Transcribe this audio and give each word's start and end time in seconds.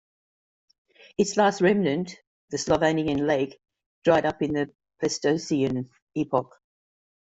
Its 1.19 1.37
last 1.37 1.61
remnant, 1.61 2.15
the 2.49 2.57
Slavonian 2.57 3.27
Lake, 3.27 3.59
dried 4.03 4.25
up 4.25 4.41
in 4.41 4.53
the 4.53 4.73
Pleistocene 4.99 5.91
epoch. 6.15 6.55